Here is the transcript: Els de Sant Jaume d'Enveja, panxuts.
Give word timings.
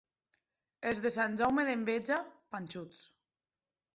Els 0.91 1.01
de 1.07 1.09
Sant 1.15 1.35
Jaume 1.41 1.67
d'Enveja, 1.69 2.17
panxuts. 2.55 3.03